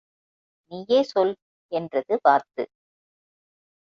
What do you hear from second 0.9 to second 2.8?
சொல் என்றது வாத்து.